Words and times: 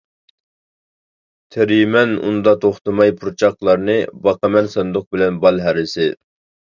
تېرىيمەن 1.55 2.15
ئۇندا 2.21 2.53
توختىماي 2.63 3.13
پۇرچاقلارنى، 3.19 3.97
باقىمەن 4.29 4.71
ساندۇق 4.77 5.05
بىلەن 5.17 5.37
بال 5.45 5.61
ھەرىسى. 5.67 6.09